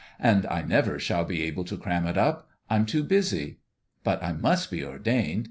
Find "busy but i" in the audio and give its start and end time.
3.03-4.33